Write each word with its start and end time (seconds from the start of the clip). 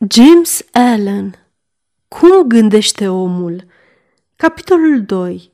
James 0.00 0.62
Allen. 0.72 1.34
Cum 2.08 2.48
gândește 2.48 3.08
omul? 3.08 3.64
Capitolul 4.36 5.02
2 5.02 5.52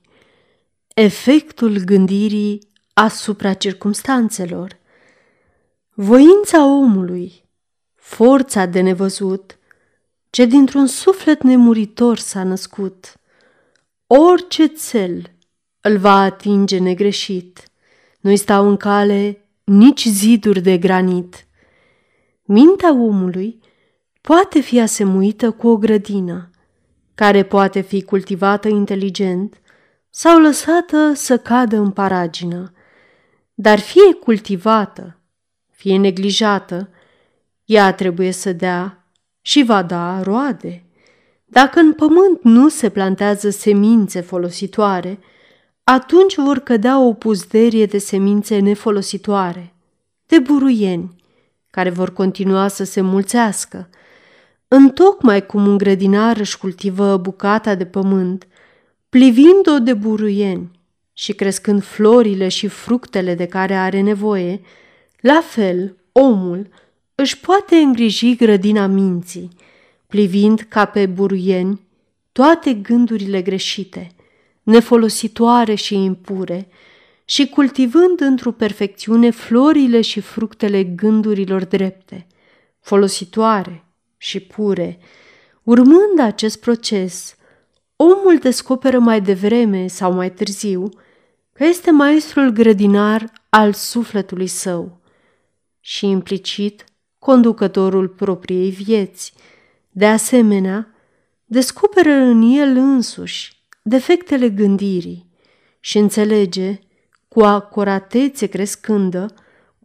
Efectul 0.95 1.79
gândirii 1.79 2.69
asupra 2.93 3.53
circumstanțelor. 3.53 4.79
Voința 5.95 6.65
omului, 6.67 7.45
forța 7.95 8.67
de 8.67 8.81
nevăzut, 8.81 9.59
ce 10.31 10.45
dintr-un 10.45 10.87
suflet 10.87 11.43
nemuritor 11.43 12.19
s-a 12.19 12.43
născut, 12.43 13.15
orice 14.07 14.67
cel 14.67 15.31
îl 15.81 15.99
va 15.99 16.21
atinge 16.21 16.79
negreșit, 16.79 17.71
nu-i 18.21 18.37
stau 18.37 18.69
în 18.69 18.77
cale 18.77 19.45
nici 19.65 20.05
ziduri 20.05 20.61
de 20.61 20.79
granit. 20.79 21.47
Mintea 22.43 22.93
omului 22.93 23.62
poate 24.23 24.61
fi 24.61 24.81
asemuită 24.81 25.51
cu 25.51 25.69
o 25.69 25.77
grădină, 25.77 26.51
care 27.15 27.43
poate 27.43 27.81
fi 27.81 28.03
cultivată 28.03 28.69
inteligent 28.69 29.61
sau 30.11 30.41
lăsată 30.41 31.13
să 31.15 31.39
cadă 31.39 31.77
în 31.77 31.91
paragină, 31.91 32.73
dar 33.55 33.79
fie 33.79 34.13
cultivată, 34.13 35.19
fie 35.71 35.99
neglijată, 35.99 36.89
ea 37.65 37.93
trebuie 37.93 38.31
să 38.31 38.53
dea 38.53 39.07
și 39.41 39.63
va 39.63 39.83
da 39.83 40.23
roade. 40.23 40.85
Dacă 41.45 41.81
în 41.81 41.93
pământ 41.93 42.43
nu 42.43 42.69
se 42.69 42.89
plantează 42.89 43.51
semințe 43.51 44.21
folositoare, 44.21 45.19
atunci 45.85 46.37
vor 46.37 46.59
cădea 46.59 47.01
o 47.01 47.13
puzderie 47.13 47.87
de 47.87 47.99
semințe 47.99 48.59
nefolositoare, 48.59 49.75
de 50.27 50.39
buruieni, 50.39 51.17
care 51.71 51.91
vor 51.91 52.13
continua 52.13 52.69
să 52.69 52.85
se 52.85 53.01
mulțească. 53.01 53.89
Întocmai 54.75 55.47
cum 55.47 55.67
un 55.67 55.79
grădinar 55.79 56.37
își 56.37 56.59
cultivă 56.59 57.17
bucata 57.17 57.75
de 57.75 57.87
pământ, 57.87 58.47
plivind-o 59.09 59.79
de 59.79 59.95
buruieni 59.95 60.71
și 61.13 61.33
crescând 61.33 61.83
florile 61.83 62.49
și 62.49 62.69
fructele 62.69 63.35
de 63.35 63.47
care 63.47 63.75
are 63.75 64.01
nevoie, 64.01 64.61
la 65.21 65.41
fel, 65.45 65.97
omul 66.13 66.69
își 67.15 67.41
poate 67.41 67.77
îngriji 67.77 68.37
grădina 68.37 68.87
minții, 68.87 69.49
plivind 70.07 70.61
ca 70.69 70.85
pe 70.85 71.07
buruieni 71.07 71.81
toate 72.33 72.75
gândurile 72.75 73.43
greșite, 73.43 74.11
nefolositoare 74.63 75.75
și 75.75 75.95
impure, 75.95 76.69
și 77.25 77.49
cultivând 77.49 78.21
într-o 78.21 78.51
perfecțiune 78.51 79.31
florile 79.31 80.01
și 80.01 80.21
fructele 80.21 80.85
gândurilor 80.85 81.65
drepte, 81.65 82.27
folositoare 82.81 83.85
și 84.23 84.41
pure. 84.41 84.99
Urmând 85.63 86.19
acest 86.19 86.61
proces, 86.61 87.37
omul 87.97 88.39
descoperă 88.39 88.99
mai 88.99 89.21
devreme 89.21 89.87
sau 89.87 90.13
mai 90.13 90.33
târziu 90.33 90.89
că 91.53 91.65
este 91.65 91.91
maestrul 91.91 92.51
grădinar 92.51 93.33
al 93.49 93.73
sufletului 93.73 94.47
său 94.47 95.01
și 95.81 96.07
implicit 96.07 96.85
conducătorul 97.19 98.09
propriei 98.09 98.71
vieți. 98.71 99.33
De 99.91 100.07
asemenea, 100.07 100.95
descoperă 101.45 102.13
în 102.13 102.43
el 102.43 102.77
însuși 102.77 103.63
defectele 103.83 104.49
gândirii 104.49 105.31
și 105.81 105.99
înțelege 105.99 106.81
cu 107.29 107.41
acuratețe 107.41 108.47
crescândă 108.47 109.35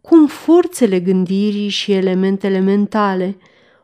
cum 0.00 0.26
forțele 0.26 1.00
gândirii 1.00 1.68
și 1.68 1.92
elementele 1.92 2.58
mentale 2.58 3.36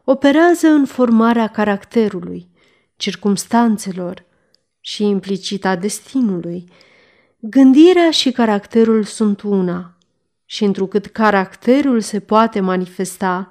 operează 0.04 0.66
în 0.66 0.84
formarea 0.84 1.46
caracterului, 1.46 2.48
circumstanțelor 2.96 4.24
și 4.80 5.04
implicita 5.04 5.76
destinului. 5.76 6.68
Gândirea 7.38 8.10
și 8.10 8.30
caracterul 8.30 9.04
sunt 9.04 9.42
una 9.42 9.96
și 10.44 10.64
întrucât 10.64 11.06
caracterul 11.06 12.00
se 12.00 12.20
poate 12.20 12.60
manifesta 12.60 13.48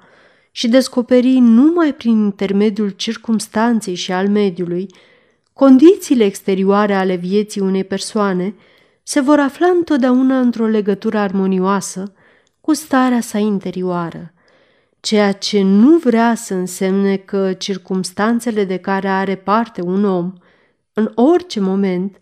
și 0.50 0.68
descoperi 0.68 1.38
numai 1.38 1.94
prin 1.94 2.18
intermediul 2.18 2.88
circumstanței 2.90 3.94
și 3.94 4.12
al 4.12 4.28
mediului, 4.28 4.86
condițiile 5.52 6.24
exterioare 6.24 6.94
ale 6.94 7.14
vieții 7.14 7.60
unei 7.60 7.84
persoane– 7.84 8.54
se 9.06 9.20
vor 9.20 9.38
afla 9.38 9.66
întotdeauna 9.66 10.40
într-o 10.40 10.66
legătură 10.66 11.18
armonioasă 11.18 12.12
cu 12.60 12.74
starea 12.74 13.20
sa 13.20 13.38
interioară, 13.38 14.33
ceea 15.04 15.32
ce 15.32 15.62
nu 15.62 15.98
vrea 15.98 16.34
să 16.34 16.54
însemne 16.54 17.16
că 17.16 17.52
circumstanțele 17.52 18.64
de 18.64 18.76
care 18.76 19.08
are 19.08 19.36
parte 19.36 19.82
un 19.82 20.04
om, 20.04 20.32
în 20.92 21.12
orice 21.14 21.60
moment, 21.60 22.16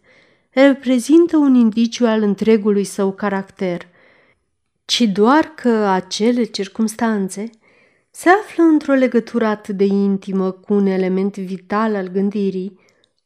reprezintă 0.50 1.36
un 1.36 1.54
indiciu 1.54 2.06
al 2.06 2.22
întregului 2.22 2.84
său 2.84 3.12
caracter, 3.12 3.86
ci 4.84 5.00
doar 5.00 5.44
că 5.44 5.68
acele 5.68 6.42
circumstanțe 6.44 7.50
se 8.10 8.28
află 8.28 8.62
într-o 8.62 8.92
legătură 8.92 9.46
atât 9.46 9.76
de 9.76 9.84
intimă 9.84 10.50
cu 10.50 10.74
un 10.74 10.86
element 10.86 11.36
vital 11.36 11.94
al 11.94 12.08
gândirii, 12.08 12.78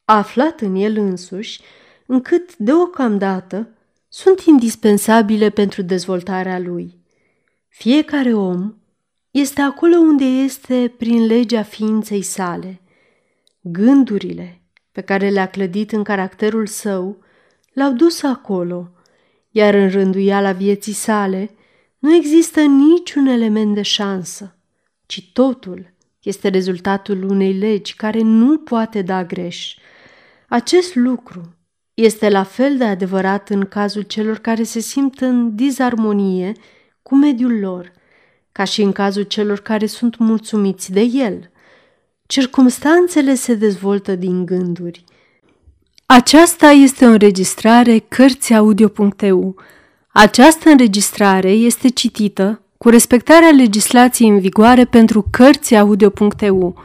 aflat 0.05 0.61
în 0.61 0.75
el 0.75 0.97
însuși, 0.97 1.61
încât, 2.06 2.56
deocamdată, 2.56 3.69
sunt 4.09 4.41
indispensabile 4.41 5.50
pentru 5.50 5.83
dezvoltarea 5.83 6.59
lui. 6.59 6.99
Fiecare 7.69 8.34
om 8.34 8.75
este 9.38 9.60
acolo 9.60 9.97
unde 9.97 10.24
este 10.24 10.94
prin 10.97 11.26
legea 11.26 11.62
ființei 11.62 12.22
sale. 12.22 12.80
Gândurile 13.60 14.62
pe 14.92 15.00
care 15.00 15.28
le-a 15.28 15.47
clădit 15.47 15.92
în 15.92 16.02
caracterul 16.02 16.66
său 16.66 17.19
l-au 17.72 17.92
dus 17.92 18.22
acolo, 18.22 18.91
iar 19.50 19.75
în 19.75 19.88
rânduiala 19.88 20.52
vieții 20.52 20.92
sale 20.92 21.50
nu 21.98 22.14
există 22.14 22.60
niciun 22.60 23.26
element 23.26 23.75
de 23.75 23.82
șansă, 23.82 24.56
ci 25.06 25.30
totul 25.32 25.94
este 26.22 26.48
rezultatul 26.48 27.22
unei 27.22 27.52
legi 27.52 27.94
care 27.94 28.20
nu 28.22 28.58
poate 28.58 29.02
da 29.02 29.25
greș. 29.25 29.76
Acest 30.48 30.94
lucru 30.94 31.54
este 31.94 32.28
la 32.28 32.42
fel 32.42 32.76
de 32.76 32.84
adevărat 32.84 33.48
în 33.48 33.64
cazul 33.64 34.02
celor 34.02 34.38
care 34.38 34.62
se 34.62 34.80
simt 34.80 35.20
în 35.20 35.54
disarmonie 35.54 36.52
cu 37.02 37.14
mediul 37.14 37.58
lor, 37.58 37.92
ca 38.56 38.65
și 38.65 38.83
în 38.83 38.93
cazul 38.93 39.22
celor 39.22 39.61
care 39.61 39.87
sunt 39.87 40.19
mulțumiți 40.19 40.93
de 40.93 41.00
el. 41.00 41.50
Circumstanțele 42.27 43.34
se 43.34 43.55
dezvoltă 43.55 44.15
din 44.15 44.47
gânduri. 44.47 45.05
Aceasta 46.06 46.71
este 46.71 47.05
o 47.05 47.09
înregistrare 47.09 47.99
Cărțiaudio.eu. 47.99 49.56
Această 50.09 50.69
înregistrare 50.69 51.50
este 51.50 51.89
citită 51.89 52.62
cu 52.78 52.89
respectarea 52.89 53.50
legislației 53.50 54.28
în 54.28 54.39
vigoare 54.41 54.84
pentru 54.84 55.27
Cărțiaudio.eu. 55.31 56.77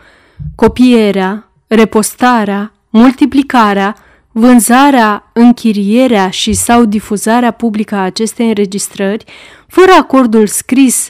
Copierea, 0.56 1.52
repostarea, 1.68 2.74
multiplicarea, 2.90 3.96
vânzarea, 4.32 5.32
închirierea 5.34 6.30
și 6.30 6.54
sau 6.54 6.86
difuzarea 6.86 7.52
publică 7.52 7.96
a 7.96 8.04
acestei 8.04 8.48
înregistrări, 8.48 9.26
fără 9.68 9.92
acordul 10.00 10.48
scris 10.48 11.10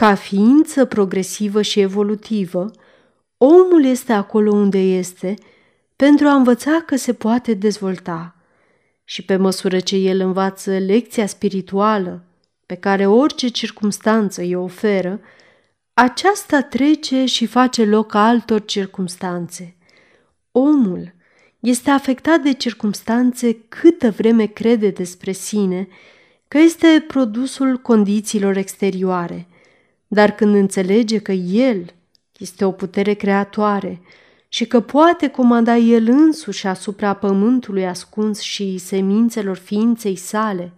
Ca 0.00 0.14
ființă 0.14 0.84
progresivă 0.84 1.62
și 1.62 1.80
evolutivă, 1.80 2.70
omul 3.36 3.84
este 3.84 4.12
acolo 4.12 4.52
unde 4.52 4.78
este 4.78 5.34
pentru 5.96 6.26
a 6.26 6.34
învăța 6.34 6.82
că 6.86 6.96
se 6.96 7.12
poate 7.12 7.54
dezvolta 7.54 8.36
și 9.04 9.24
pe 9.24 9.36
măsură 9.36 9.80
ce 9.80 9.96
el 9.96 10.20
învață 10.20 10.78
lecția 10.78 11.26
spirituală 11.26 12.24
pe 12.66 12.74
care 12.74 13.06
orice 13.06 13.48
circumstanță 13.48 14.40
îi 14.40 14.54
oferă, 14.54 15.20
aceasta 15.94 16.62
trece 16.62 17.24
și 17.24 17.46
face 17.46 17.84
loc 17.84 18.14
altor 18.14 18.64
circumstanțe. 18.64 19.76
Omul 20.52 21.14
este 21.58 21.90
afectat 21.90 22.40
de 22.40 22.52
circumstanțe 22.52 23.56
câtă 23.68 24.10
vreme 24.10 24.46
crede 24.46 24.90
despre 24.90 25.32
sine 25.32 25.88
că 26.48 26.58
este 26.58 27.04
produsul 27.06 27.76
condițiilor 27.76 28.56
exterioare, 28.56 29.44
dar 30.12 30.30
când 30.30 30.54
înțelege 30.54 31.18
că 31.18 31.32
el 31.32 31.94
este 32.38 32.64
o 32.64 32.70
putere 32.70 33.12
creatoare 33.12 34.00
și 34.48 34.66
că 34.66 34.80
poate 34.80 35.28
comanda 35.28 35.76
el 35.76 36.08
însuși 36.08 36.66
asupra 36.66 37.14
pământului 37.14 37.86
ascuns 37.86 38.40
și 38.40 38.78
semințelor 38.78 39.56
ființei 39.56 40.16
sale, 40.16 40.72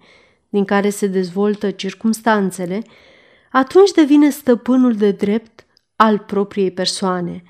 din 0.48 0.64
care 0.64 0.90
se 0.90 1.06
dezvoltă 1.06 1.70
circumstanțele, 1.70 2.82
atunci 3.52 3.90
devine 3.90 4.30
stăpânul 4.30 4.94
de 4.94 5.10
drept 5.10 5.66
al 5.96 6.18
propriei 6.18 6.70
persoane. 6.70 7.42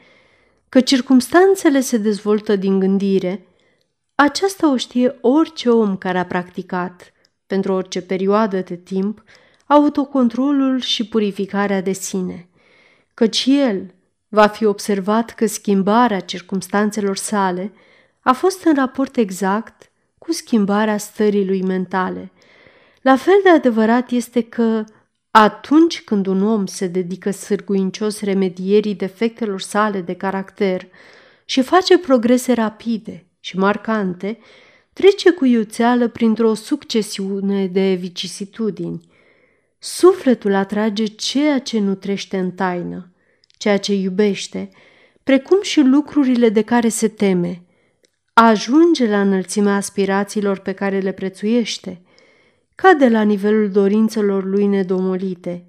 Că 0.69 0.81
circumstanțele 0.81 1.81
se 1.81 1.97
dezvoltă 1.97 2.57
din 2.57 2.79
gândire, 2.79 3.47
aceasta 4.15 4.73
o 4.73 4.77
știe 4.77 5.19
orice 5.21 5.69
om 5.69 5.97
care 5.97 6.19
a 6.19 6.27
practicat, 6.27 7.13
pentru 7.47 7.73
orice 7.73 8.03
perioadă 8.03 8.61
de 8.61 8.77
timp, 8.77 9.23
autocontrolul 9.73 10.81
și 10.81 11.07
purificarea 11.09 11.81
de 11.81 11.93
sine, 11.93 12.49
căci 13.15 13.45
el 13.47 13.95
va 14.29 14.47
fi 14.47 14.65
observat 14.65 15.31
că 15.31 15.47
schimbarea 15.47 16.21
circumstanțelor 16.21 17.17
sale 17.17 17.73
a 18.21 18.33
fost 18.33 18.65
în 18.65 18.75
raport 18.75 19.17
exact 19.17 19.91
cu 20.19 20.33
schimbarea 20.33 20.97
stării 20.97 21.47
lui 21.47 21.63
mentale. 21.63 22.33
La 23.03 23.17
fel 23.17 23.41
de 23.43 23.49
adevărat 23.49 24.11
este 24.11 24.43
că 24.43 24.85
atunci 25.31 26.03
când 26.03 26.27
un 26.27 26.43
om 26.43 26.67
se 26.67 26.87
dedică 26.87 27.31
sârguincios 27.31 28.21
remedierii 28.21 28.95
defectelor 28.95 29.61
sale 29.61 30.01
de 30.01 30.15
caracter 30.15 30.87
și 31.45 31.63
face 31.63 31.99
progrese 31.99 32.53
rapide 32.53 33.27
și 33.41 33.59
marcante, 33.59 34.39
trece 34.93 35.31
cu 35.31 35.45
iuțeală 35.45 36.09
printr-o 36.09 36.55
succesiune 36.55 37.67
de 37.67 37.95
vicisitudini. 37.95 39.11
Sufletul 39.85 40.55
atrage 40.55 41.05
ceea 41.05 41.59
ce 41.59 41.79
nutrește 41.79 42.39
în 42.39 42.51
taină, 42.51 43.13
ceea 43.47 43.79
ce 43.79 43.95
iubește, 43.95 44.69
precum 45.25 45.63
și 45.63 45.81
lucrurile 45.81 46.49
de 46.49 46.63
care 46.63 46.89
se 46.89 47.09
teme. 47.09 47.63
Ajunge 48.33 49.07
la 49.07 49.21
înălțimea 49.21 49.77
aspirațiilor 49.77 50.59
pe 50.59 50.73
care 50.73 50.99
le 50.99 51.13
prețuiește, 51.13 52.03
cade 52.75 53.09
la 53.09 53.23
nivelul 53.23 53.71
dorințelor 53.71 54.45
lui 54.45 54.67
nedomolite, 54.67 55.67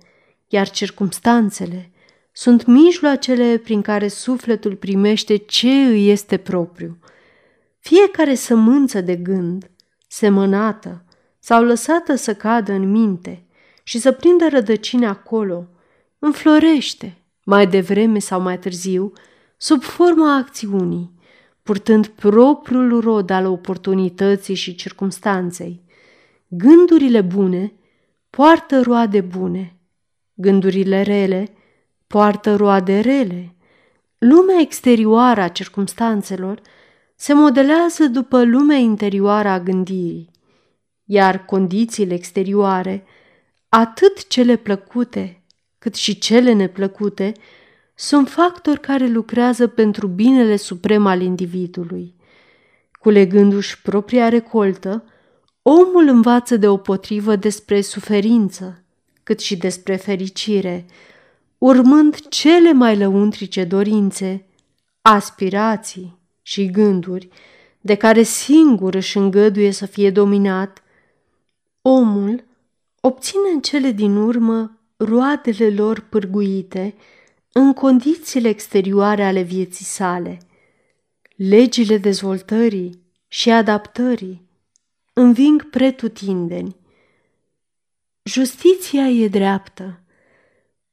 iar 0.48 0.70
circumstanțele 0.70 1.92
sunt 2.32 2.66
mijloacele 2.66 3.58
prin 3.58 3.82
care 3.82 4.08
sufletul 4.08 4.76
primește 4.76 5.36
ce 5.36 5.72
îi 5.72 6.10
este 6.10 6.38
propriu. 6.38 6.98
Fiecare 7.80 8.36
sămânță 8.36 9.02
de 9.02 9.16
gând, 9.16 9.70
semănată 10.08 11.04
sau 11.40 11.64
lăsată 11.64 12.16
să 12.16 12.34
cadă 12.34 12.72
în 12.72 12.92
minte 12.92 13.43
și 13.84 14.00
să 14.00 14.12
prindă 14.12 14.48
rădăcini 14.50 15.06
acolo, 15.06 15.68
înflorește, 16.20 17.18
mai 17.44 17.68
devreme 17.68 18.20
sau 18.20 18.42
mai 18.42 18.60
târziu, 18.60 19.14
sub 19.58 19.82
forma 19.82 20.36
acțiunii, 20.36 21.12
purtând 21.64 22.08
propriul 22.08 23.00
rod 23.00 23.30
al 23.30 23.46
oportunității 23.46 24.56
și 24.56 24.76
circumstanței. 24.76 25.82
Gândurile 26.48 27.22
bune 27.22 27.74
poartă 28.30 28.82
roade 28.82 29.22
bune, 29.22 29.76
gândurile 30.34 31.02
rele 31.02 31.54
poartă 32.08 32.56
roade 32.56 33.00
rele. 33.00 33.56
Lumea 34.18 34.60
exterioară 34.60 35.42
a 35.42 35.48
circumstanțelor 35.48 36.62
se 37.16 37.34
modelează 37.34 38.08
după 38.08 38.44
lumea 38.44 38.78
interioară 38.78 39.48
a 39.48 39.60
gândirii, 39.60 40.30
iar 41.06 41.46
condițiile 41.46 42.14
exterioare, 42.14 43.04
atât 43.76 44.28
cele 44.28 44.56
plăcute 44.56 45.44
cât 45.80 45.96
și 45.96 46.18
cele 46.20 46.54
neplăcute, 46.54 47.34
sunt 47.96 48.30
factori 48.30 48.80
care 48.80 49.08
lucrează 49.08 49.68
pentru 49.68 50.08
binele 50.08 50.56
suprem 50.56 51.06
al 51.06 51.22
individului. 51.22 52.16
Culegându-și 52.92 53.82
propria 53.82 54.30
recoltă, 54.30 55.04
omul 55.62 56.08
învață 56.08 56.58
de 56.58 56.68
potrivă 56.68 57.36
despre 57.36 57.82
suferință, 57.82 58.84
cât 59.24 59.40
și 59.40 59.58
despre 59.58 59.96
fericire, 59.96 60.86
urmând 61.58 62.28
cele 62.28 62.72
mai 62.74 62.98
lăuntrice 62.98 63.64
dorințe, 63.64 64.46
aspirații 65.02 66.20
și 66.42 66.66
gânduri, 66.66 67.30
de 67.82 67.96
care 67.96 68.24
singur 68.24 68.94
își 68.94 69.18
îngăduie 69.18 69.72
să 69.72 69.86
fie 69.86 70.10
dominat, 70.10 70.84
omul 71.82 72.52
obține 73.06 73.50
în 73.54 73.62
cele 73.62 73.92
din 73.92 74.16
urmă 74.16 74.80
roadele 74.98 75.70
lor 75.70 76.00
pârguite 76.00 76.96
în 77.52 77.74
condițiile 77.74 78.50
exterioare 78.50 79.24
ale 79.24 79.42
vieții 79.42 79.86
sale. 79.86 80.38
Legile 81.36 81.98
dezvoltării 81.98 83.04
și 83.28 83.50
adaptării 83.50 84.48
înving 85.14 85.70
pretutindeni. 85.70 86.76
Justiția 88.24 89.08
e 89.08 89.28
dreaptă. 89.28 90.00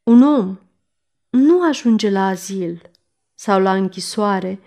Un 0.02 0.22
om 0.22 0.58
nu 1.30 1.68
ajunge 1.68 2.10
la 2.10 2.26
azil 2.26 2.90
sau 3.34 3.60
la 3.60 3.74
închisoare 3.74 4.60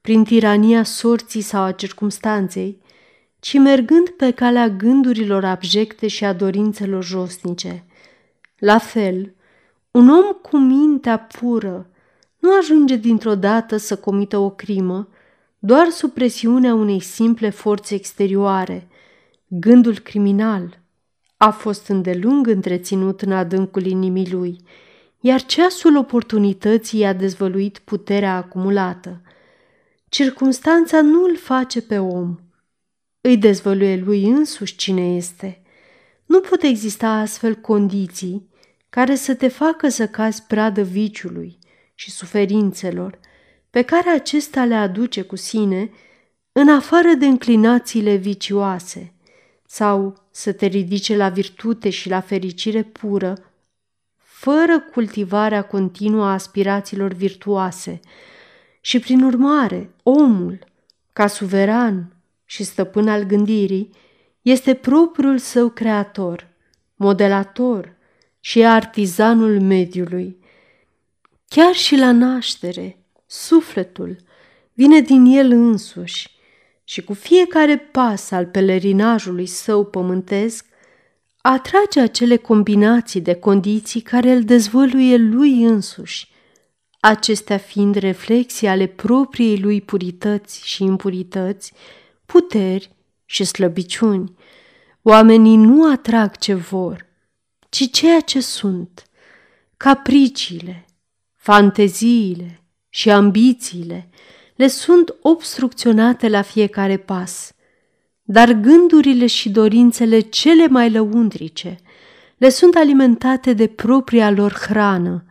prin 0.00 0.24
tirania 0.24 0.82
sorții 0.82 1.40
sau 1.40 1.62
a 1.62 1.72
circumstanței, 1.72 2.80
ci 3.46 3.58
mergând 3.58 4.08
pe 4.08 4.30
calea 4.30 4.68
gândurilor 4.68 5.44
abjecte 5.44 6.06
și 6.06 6.24
a 6.24 6.32
dorințelor 6.32 7.04
josnice. 7.04 7.84
La 8.58 8.78
fel, 8.78 9.34
un 9.90 10.08
om 10.08 10.32
cu 10.42 10.56
mintea 10.56 11.18
pură 11.18 11.90
nu 12.38 12.56
ajunge 12.58 12.96
dintr-o 12.96 13.34
dată 13.34 13.76
să 13.76 13.96
comită 13.96 14.38
o 14.38 14.50
crimă 14.50 15.08
doar 15.58 15.88
sub 15.88 16.10
presiunea 16.10 16.74
unei 16.74 17.00
simple 17.00 17.50
forțe 17.50 17.94
exterioare. 17.94 18.88
Gândul 19.46 19.98
criminal 19.98 20.80
a 21.36 21.50
fost 21.50 21.88
îndelung 21.88 22.46
întreținut 22.46 23.22
în 23.22 23.32
adâncul 23.32 23.86
inimii 23.86 24.30
lui, 24.30 24.60
iar 25.20 25.42
ceasul 25.42 25.96
oportunității 25.96 27.04
a 27.04 27.12
dezvăluit 27.12 27.78
puterea 27.78 28.36
acumulată. 28.36 29.20
Circunstanța 30.08 31.00
nu 31.00 31.22
îl 31.22 31.36
face 31.36 31.82
pe 31.82 31.98
om, 31.98 32.38
îi 33.26 33.36
dezvăluie 33.36 33.96
lui 33.96 34.24
însuși 34.24 34.76
cine 34.76 35.16
este. 35.16 35.62
Nu 36.26 36.40
pot 36.40 36.62
exista 36.62 37.08
astfel 37.08 37.54
condiții 37.54 38.48
care 38.88 39.14
să 39.14 39.34
te 39.34 39.48
facă 39.48 39.88
să 39.88 40.06
cazi 40.06 40.42
pradă 40.42 40.82
viciului 40.82 41.58
și 41.94 42.10
suferințelor 42.10 43.18
pe 43.70 43.82
care 43.82 44.10
acesta 44.10 44.64
le 44.64 44.74
aduce 44.74 45.22
cu 45.22 45.36
sine 45.36 45.90
în 46.52 46.68
afară 46.68 47.12
de 47.18 47.26
înclinațiile 47.26 48.14
vicioase 48.14 49.12
sau 49.64 50.26
să 50.30 50.52
te 50.52 50.66
ridice 50.66 51.16
la 51.16 51.28
virtute 51.28 51.90
și 51.90 52.08
la 52.08 52.20
fericire 52.20 52.82
pură, 52.82 53.34
fără 54.16 54.80
cultivarea 54.92 55.62
continuă 55.62 56.24
a 56.24 56.32
aspirațiilor 56.32 57.12
virtuoase 57.12 58.00
și, 58.80 58.98
prin 58.98 59.22
urmare, 59.22 59.90
omul, 60.02 60.58
ca 61.12 61.26
suveran 61.26 62.15
și 62.46 62.64
stăpân 62.64 63.08
al 63.08 63.22
gândirii, 63.22 63.90
este 64.42 64.74
propriul 64.74 65.38
său 65.38 65.68
creator, 65.68 66.48
modelator 66.94 67.96
și 68.40 68.64
artizanul 68.64 69.60
mediului. 69.60 70.36
Chiar 71.48 71.74
și 71.74 71.96
la 71.96 72.12
naștere, 72.12 72.98
sufletul 73.26 74.16
vine 74.72 75.00
din 75.00 75.24
el 75.24 75.50
însuși 75.50 76.34
și 76.84 77.04
cu 77.04 77.14
fiecare 77.14 77.78
pas 77.78 78.30
al 78.30 78.46
pelerinajului 78.46 79.46
său 79.46 79.84
pământesc 79.84 80.66
atrage 81.40 82.00
acele 82.00 82.36
combinații 82.36 83.20
de 83.20 83.34
condiții 83.34 84.00
care 84.00 84.30
îl 84.30 84.44
dezvăluie 84.44 85.16
lui 85.16 85.64
însuși, 85.64 86.28
acestea 87.00 87.58
fiind 87.58 87.94
reflexii 87.94 88.68
ale 88.68 88.86
propriei 88.86 89.58
lui 89.58 89.80
purități 89.80 90.66
și 90.66 90.82
impurități, 90.82 91.72
puteri 92.26 92.94
și 93.24 93.44
slăbiciuni. 93.44 94.34
Oamenii 95.02 95.56
nu 95.56 95.90
atrag 95.90 96.36
ce 96.36 96.54
vor, 96.54 97.06
ci 97.68 97.90
ceea 97.90 98.20
ce 98.20 98.40
sunt. 98.40 99.02
Capriciile, 99.76 100.86
fanteziile 101.34 102.62
și 102.88 103.10
ambițiile 103.10 104.08
le 104.54 104.66
sunt 104.66 105.14
obstrucționate 105.22 106.28
la 106.28 106.42
fiecare 106.42 106.96
pas, 106.96 107.52
dar 108.22 108.52
gândurile 108.52 109.26
și 109.26 109.48
dorințele 109.50 110.20
cele 110.20 110.66
mai 110.66 110.90
lăuntrice 110.90 111.80
le 112.36 112.48
sunt 112.48 112.74
alimentate 112.74 113.52
de 113.52 113.66
propria 113.66 114.30
lor 114.30 114.52
hrană, 114.52 115.24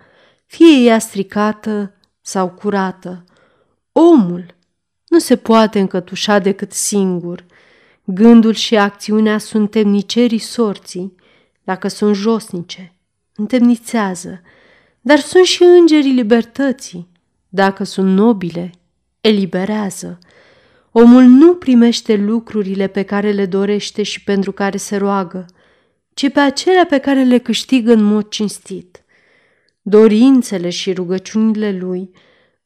fie 0.45 0.87
ea 0.87 0.99
stricată 0.99 1.93
sau 2.21 2.49
curată. 2.49 3.23
Omul 3.91 4.54
nu 5.15 5.21
se 5.21 5.35
poate 5.35 5.79
încătușa 5.79 6.39
decât 6.39 6.71
singur. 6.71 7.45
Gândul 8.03 8.53
și 8.53 8.75
acțiunea 8.75 9.37
sunt 9.37 9.71
temnicerii 9.71 10.39
sorții. 10.39 11.15
Dacă 11.63 11.87
sunt 11.87 12.15
josnice, 12.15 12.93
întemnițează. 13.35 14.41
dar 15.01 15.19
sunt 15.19 15.45
și 15.45 15.63
îngerii 15.63 16.11
libertății. 16.11 17.07
Dacă 17.49 17.83
sunt 17.83 18.15
nobile, 18.15 18.71
eliberează. 19.21 20.19
Omul 20.91 21.23
nu 21.23 21.55
primește 21.55 22.15
lucrurile 22.15 22.87
pe 22.87 23.03
care 23.03 23.31
le 23.31 23.45
dorește 23.45 24.03
și 24.03 24.23
pentru 24.23 24.51
care 24.51 24.77
se 24.77 24.97
roagă, 24.97 25.45
ci 26.13 26.31
pe 26.31 26.39
acelea 26.39 26.85
pe 26.85 26.97
care 26.97 27.23
le 27.23 27.37
câștigă 27.37 27.91
în 27.91 28.03
mod 28.03 28.29
cinstit. 28.29 29.03
Dorințele 29.81 30.69
și 30.69 30.93
rugăciunile 30.93 31.71
lui 31.71 32.11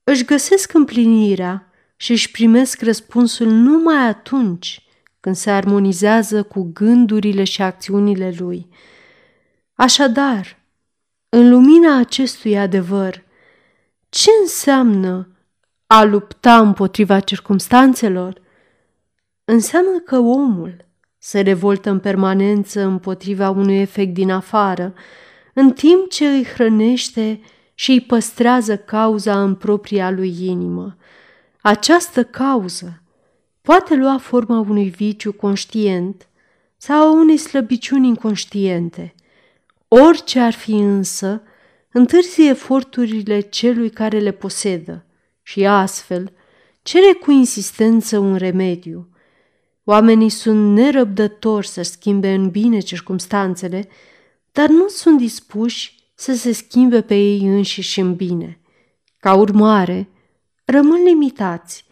își 0.03 0.25
găsesc 0.25 0.73
împlinirea 0.73 1.68
și 2.01 2.11
își 2.11 2.31
primesc 2.31 2.81
răspunsul 2.81 3.47
numai 3.47 4.07
atunci 4.07 4.87
când 5.19 5.35
se 5.35 5.51
armonizează 5.51 6.43
cu 6.43 6.69
gândurile 6.73 7.43
și 7.43 7.61
acțiunile 7.61 8.33
lui. 8.37 8.67
Așadar, 9.73 10.59
în 11.29 11.49
lumina 11.49 11.97
acestui 11.97 12.57
adevăr, 12.57 13.23
ce 14.09 14.29
înseamnă 14.41 15.27
a 15.87 16.03
lupta 16.03 16.59
împotriva 16.59 17.19
circumstanțelor? 17.19 18.41
Înseamnă 19.45 19.99
că 19.99 20.17
omul 20.17 20.85
se 21.17 21.41
revoltă 21.41 21.89
în 21.89 21.99
permanență 21.99 22.81
împotriva 22.81 23.49
unui 23.49 23.79
efect 23.79 24.13
din 24.13 24.31
afară, 24.31 24.93
în 25.53 25.71
timp 25.71 26.09
ce 26.09 26.27
îi 26.27 26.43
hrănește 26.43 27.41
și 27.73 27.91
îi 27.91 28.01
păstrează 28.01 28.77
cauza 28.77 29.41
în 29.41 29.55
propria 29.55 30.11
lui 30.11 30.35
inimă. 30.45 30.97
Această 31.61 32.23
cauză 32.23 33.01
poate 33.61 33.95
lua 33.95 34.17
forma 34.17 34.59
unui 34.59 34.89
viciu 34.89 35.33
conștient 35.33 36.27
sau 36.77 37.01
a 37.01 37.11
unei 37.11 37.37
slăbiciuni 37.37 38.07
inconștiente. 38.07 39.15
Orice 39.87 40.39
ar 40.39 40.53
fi 40.53 40.71
însă, 40.71 41.41
întârzi 41.91 42.47
eforturile 42.47 43.39
celui 43.39 43.89
care 43.89 44.19
le 44.19 44.31
posedă 44.31 45.05
și 45.41 45.65
astfel 45.65 46.33
cere 46.81 47.13
cu 47.13 47.31
insistență 47.31 48.17
un 48.17 48.35
remediu. 48.35 49.09
Oamenii 49.83 50.29
sunt 50.29 50.75
nerăbdători 50.75 51.67
să 51.67 51.81
schimbe 51.81 52.33
în 52.33 52.49
bine 52.49 52.79
circumstanțele, 52.79 53.87
dar 54.51 54.69
nu 54.69 54.87
sunt 54.87 55.17
dispuși 55.17 55.95
să 56.13 56.33
se 56.33 56.51
schimbe 56.51 57.01
pe 57.01 57.15
ei 57.15 57.39
înșiși 57.39 57.99
în 57.99 58.15
bine. 58.15 58.59
Ca 59.17 59.33
urmare, 59.33 60.09
rămân 60.69 61.03
limitați. 61.03 61.85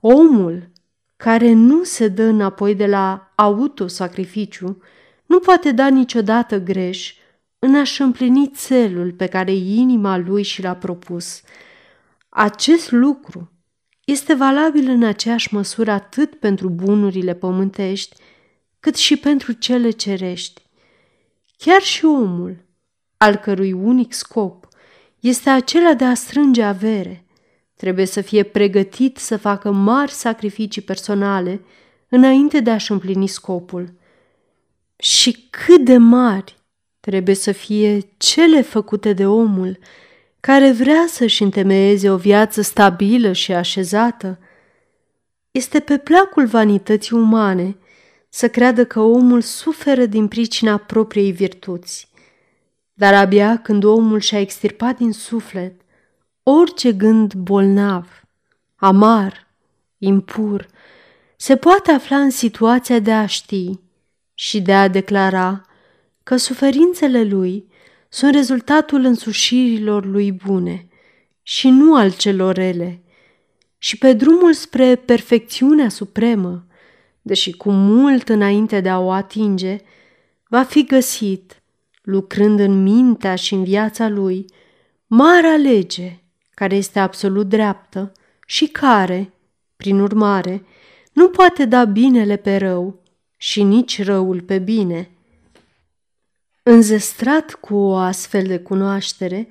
Omul 0.00 0.70
care 1.16 1.52
nu 1.52 1.84
se 1.84 2.08
dă 2.08 2.22
înapoi 2.22 2.74
de 2.74 2.86
la 2.86 3.32
autosacrificiu 3.34 4.82
nu 5.26 5.38
poate 5.38 5.72
da 5.72 5.88
niciodată 5.88 6.58
greș 6.60 7.14
în 7.58 7.74
a-și 7.74 8.02
împlini 8.02 8.50
țelul 8.54 9.12
pe 9.12 9.26
care 9.26 9.52
inima 9.52 10.16
lui 10.16 10.42
și 10.42 10.62
l-a 10.62 10.74
propus. 10.74 11.42
Acest 12.28 12.90
lucru 12.90 13.50
este 14.04 14.34
valabil 14.34 14.88
în 14.88 15.02
aceeași 15.02 15.54
măsură 15.54 15.90
atât 15.90 16.34
pentru 16.34 16.68
bunurile 16.68 17.34
pământești, 17.34 18.16
cât 18.80 18.96
și 18.96 19.16
pentru 19.16 19.52
cele 19.52 19.90
cerești. 19.90 20.62
Chiar 21.56 21.80
și 21.80 22.04
omul, 22.04 22.56
al 23.16 23.36
cărui 23.36 23.72
unic 23.72 24.12
scop 24.12 24.68
este 25.20 25.50
acela 25.50 25.94
de 25.94 26.04
a 26.04 26.14
strânge 26.14 26.62
avere, 26.62 27.27
trebuie 27.78 28.04
să 28.04 28.20
fie 28.20 28.42
pregătit 28.42 29.16
să 29.16 29.36
facă 29.36 29.70
mari 29.70 30.10
sacrificii 30.10 30.82
personale 30.82 31.60
înainte 32.08 32.60
de 32.60 32.70
a-și 32.70 32.92
împlini 32.92 33.26
scopul. 33.26 33.92
Și 34.96 35.46
cât 35.50 35.84
de 35.84 35.96
mari 35.96 36.56
trebuie 37.00 37.34
să 37.34 37.52
fie 37.52 38.00
cele 38.16 38.62
făcute 38.62 39.12
de 39.12 39.26
omul 39.26 39.78
care 40.40 40.72
vrea 40.72 41.04
să-și 41.08 41.42
întemeieze 41.42 42.10
o 42.10 42.16
viață 42.16 42.60
stabilă 42.60 43.32
și 43.32 43.52
așezată, 43.52 44.38
este 45.50 45.80
pe 45.80 45.98
placul 45.98 46.46
vanității 46.46 47.16
umane 47.16 47.76
să 48.28 48.48
creadă 48.48 48.84
că 48.84 49.00
omul 49.00 49.40
suferă 49.40 50.06
din 50.06 50.28
pricina 50.28 50.76
propriei 50.76 51.32
virtuți. 51.32 52.08
Dar 52.94 53.14
abia 53.14 53.56
când 53.56 53.84
omul 53.84 54.20
și-a 54.20 54.40
extirpat 54.40 54.96
din 54.96 55.12
suflet 55.12 55.80
orice 56.50 56.92
gând 56.92 57.34
bolnav, 57.34 58.22
amar, 58.76 59.46
impur, 59.98 60.68
se 61.36 61.56
poate 61.56 61.90
afla 61.90 62.16
în 62.16 62.30
situația 62.30 62.98
de 62.98 63.12
a 63.12 63.26
ști 63.26 63.78
și 64.34 64.60
de 64.60 64.74
a 64.74 64.88
declara 64.88 65.66
că 66.22 66.36
suferințele 66.36 67.22
lui 67.24 67.66
sunt 68.08 68.34
rezultatul 68.34 69.04
însușirilor 69.04 70.04
lui 70.04 70.32
bune 70.32 70.88
și 71.42 71.68
nu 71.68 71.94
al 71.94 72.12
celor 72.12 72.54
rele, 72.54 73.02
și 73.78 73.98
pe 73.98 74.12
drumul 74.12 74.52
spre 74.52 74.96
perfecțiunea 74.96 75.88
supremă, 75.88 76.66
deși 77.22 77.52
cu 77.52 77.70
mult 77.70 78.28
înainte 78.28 78.80
de 78.80 78.88
a 78.88 78.98
o 78.98 79.10
atinge, 79.10 79.76
va 80.48 80.62
fi 80.62 80.84
găsit, 80.84 81.62
lucrând 82.02 82.60
în 82.60 82.82
mintea 82.82 83.34
și 83.34 83.54
în 83.54 83.64
viața 83.64 84.08
lui, 84.08 84.44
marea 85.06 85.56
lege 85.56 86.18
care 86.58 86.76
este 86.76 86.98
absolut 86.98 87.48
dreaptă 87.48 88.12
și 88.46 88.66
care, 88.66 89.32
prin 89.76 90.00
urmare, 90.00 90.64
nu 91.12 91.28
poate 91.28 91.64
da 91.64 91.84
binele 91.84 92.36
pe 92.36 92.56
rău 92.56 93.02
și 93.36 93.62
nici 93.62 94.02
răul 94.02 94.40
pe 94.40 94.58
bine. 94.58 95.10
Înzestrat 96.62 97.54
cu 97.54 97.74
o 97.74 97.94
astfel 97.94 98.46
de 98.46 98.58
cunoaștere, 98.58 99.48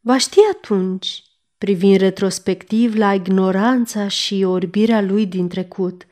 va 0.00 0.18
ști 0.18 0.38
atunci, 0.50 1.22
privind 1.58 1.96
retrospectiv 1.96 2.94
la 2.94 3.14
ignoranța 3.14 4.08
și 4.08 4.44
orbirea 4.46 5.00
lui 5.00 5.26
din 5.26 5.48
trecut, 5.48 6.06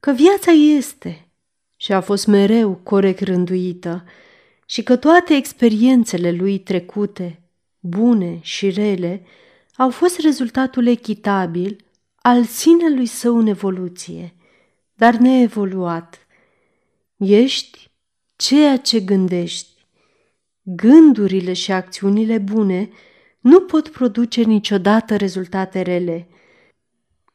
că 0.00 0.12
viața 0.12 0.50
este 0.50 1.28
și 1.76 1.92
a 1.92 2.00
fost 2.00 2.26
mereu 2.26 2.74
corect 2.82 3.20
rânduită 3.20 4.04
și 4.66 4.82
că 4.82 4.96
toate 4.96 5.34
experiențele 5.34 6.32
lui 6.32 6.58
trecute, 6.58 7.42
bune 7.80 8.38
și 8.40 8.70
rele, 8.70 9.22
au 9.76 9.90
fost 9.90 10.18
rezultatul 10.18 10.86
echitabil 10.86 11.84
al 12.16 12.44
sinelui 12.44 13.06
său 13.06 13.38
în 13.38 13.46
evoluție, 13.46 14.34
dar 14.94 15.14
neevoluat. 15.14 16.26
Ești 17.16 17.90
ceea 18.36 18.76
ce 18.76 19.00
gândești. 19.00 19.86
Gândurile 20.62 21.52
și 21.52 21.72
acțiunile 21.72 22.38
bune 22.38 22.90
nu 23.40 23.60
pot 23.60 23.88
produce 23.88 24.42
niciodată 24.42 25.16
rezultate 25.16 25.82
rele. 25.82 26.28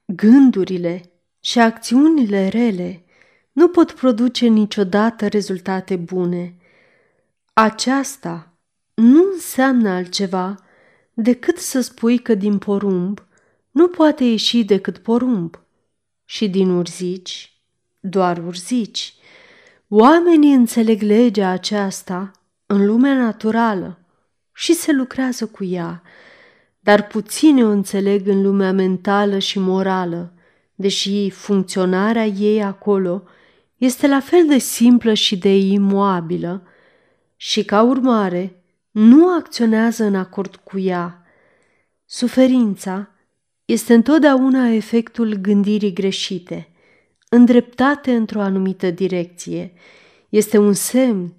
Gândurile 0.05 1.11
și 1.39 1.59
acțiunile 1.59 2.47
rele 2.47 3.03
nu 3.51 3.67
pot 3.67 3.91
produce 3.91 4.47
niciodată 4.47 5.27
rezultate 5.27 5.95
bune. 5.95 6.55
Aceasta 7.53 8.57
nu 8.93 9.23
înseamnă 9.33 9.89
altceva 9.89 10.68
decât 11.21 11.57
să 11.57 11.81
spui 11.81 12.17
că 12.17 12.35
din 12.35 12.57
porumb 12.57 13.27
nu 13.71 13.87
poate 13.87 14.23
ieși 14.23 14.63
decât 14.63 14.97
porumb 14.97 15.59
și 16.25 16.49
din 16.49 16.69
urzici 16.69 17.53
doar 17.99 18.43
urzici. 18.45 19.13
Oamenii 19.87 20.53
înțeleg 20.53 21.01
legea 21.01 21.49
aceasta 21.49 22.31
în 22.65 22.85
lumea 22.85 23.13
naturală 23.13 23.99
și 24.53 24.73
se 24.73 24.91
lucrează 24.91 25.45
cu 25.45 25.63
ea, 25.63 26.01
dar 26.79 27.07
puțini 27.07 27.63
o 27.63 27.67
înțeleg 27.67 28.27
în 28.27 28.41
lumea 28.41 28.71
mentală 28.71 29.39
și 29.39 29.59
morală, 29.59 30.33
deși 30.75 31.29
funcționarea 31.29 32.25
ei 32.25 32.63
acolo 32.63 33.23
este 33.77 34.07
la 34.07 34.19
fel 34.19 34.47
de 34.47 34.57
simplă 34.57 35.13
și 35.13 35.37
de 35.37 35.57
imoabilă 35.57 36.63
și, 37.35 37.63
ca 37.65 37.81
urmare, 37.81 38.58
nu 38.99 39.33
acționează 39.35 40.03
în 40.03 40.15
acord 40.15 40.55
cu 40.55 40.79
ea. 40.79 41.23
Suferința 42.05 43.09
este 43.65 43.93
întotdeauna 43.93 44.67
efectul 44.69 45.33
gândirii 45.33 45.93
greșite, 45.93 46.69
îndreptate 47.29 48.15
într-o 48.15 48.41
anumită 48.41 48.91
direcție. 48.91 49.73
Este 50.29 50.57
un 50.57 50.73
semn 50.73 51.33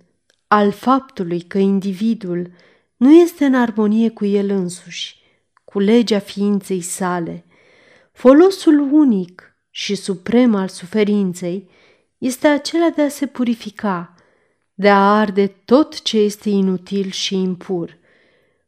al 0.47 0.71
faptului 0.71 1.41
că 1.41 1.59
individul 1.59 2.51
nu 2.97 3.13
este 3.13 3.45
în 3.45 3.55
armonie 3.55 4.11
cu 4.11 4.25
el 4.25 4.51
însuși, 4.51 5.19
cu 5.65 5.79
legea 5.79 6.19
ființei 6.19 6.81
sale. 6.81 7.45
Folosul 8.13 8.79
unic 8.93 9.57
și 9.71 9.95
suprem 9.95 10.55
al 10.55 10.69
suferinței 10.69 11.69
este 12.19 12.47
acela 12.47 12.89
de 12.89 13.03
a 13.03 13.09
se 13.09 13.27
purifica, 13.27 14.15
de 14.81 14.91
a 14.91 15.19
arde 15.19 15.47
tot 15.47 16.03
ce 16.03 16.19
este 16.19 16.49
inutil 16.49 17.11
și 17.11 17.35
impur. 17.35 17.97